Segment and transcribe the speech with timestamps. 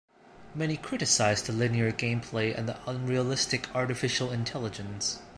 [0.55, 5.19] Many criticized the linear gameplay and the unrealistic artificial intelligence.